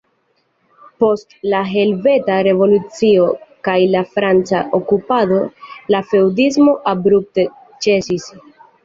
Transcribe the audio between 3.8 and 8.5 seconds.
la franca okupado la feŭdismo abrupte ĉesis.